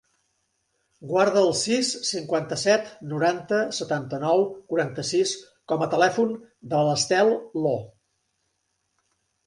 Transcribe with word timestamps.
Guarda 1.11 1.43
el 1.49 1.51
sis, 1.59 1.91
cinquanta-set, 2.11 2.89
noranta, 3.13 3.61
setanta-nou, 3.81 4.43
quaranta-sis 4.73 5.37
com 5.73 5.87
a 5.89 5.93
telèfon 5.95 6.37
de 6.73 6.85
l'Estel 6.91 7.35
Lo. 7.69 7.79